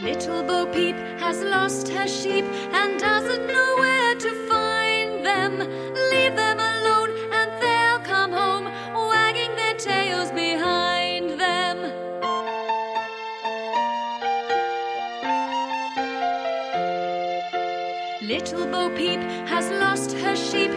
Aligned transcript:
Little 0.00 0.44
Bo 0.44 0.64
Peep 0.66 0.94
has 1.18 1.42
lost 1.42 1.88
her 1.88 2.06
sheep 2.06 2.44
and 2.72 3.00
doesn't 3.00 3.48
know 3.48 3.76
where 3.80 4.14
to 4.14 4.48
find 4.48 5.26
them. 5.26 5.58
Leave 5.58 6.36
them 6.36 6.60
alone 6.60 7.10
and 7.32 7.50
they'll 7.60 7.98
come 8.06 8.30
home, 8.30 8.66
wagging 9.08 9.56
their 9.56 9.74
tails 9.74 10.30
behind 10.30 11.40
them. 11.40 11.78
Little 18.22 18.66
Bo 18.66 18.90
Peep 18.90 19.18
has 19.48 19.68
lost 19.80 20.12
her 20.12 20.36
sheep 20.36 20.70